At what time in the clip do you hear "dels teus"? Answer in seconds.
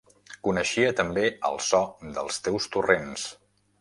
2.19-2.67